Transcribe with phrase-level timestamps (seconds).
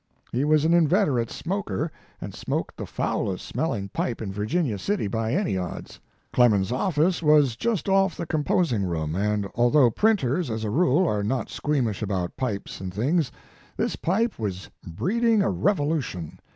[0.31, 5.05] He was an inveterate smoker, and smoked the foulest smelling pipe in Vir ginia City
[5.05, 5.99] by au odds.
[6.33, 11.21] Clemens office was just off the composing room, and although printers, as a rule, are
[11.21, 13.31] not squeamish about pipes and things,
[13.77, 16.39] this pipe was breeding a revolution.